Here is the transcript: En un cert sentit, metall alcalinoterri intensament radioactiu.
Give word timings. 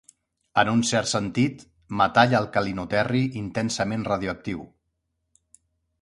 En 0.61 0.69
un 0.71 0.79
cert 0.91 1.09
sentit, 1.11 1.61
metall 2.01 2.33
alcalinoterri 2.39 3.21
intensament 3.43 4.07
radioactiu. 4.13 4.65